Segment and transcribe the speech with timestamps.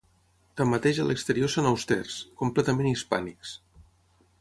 [0.61, 3.57] Tanmateix a l'exterior són austers, completament hispànics.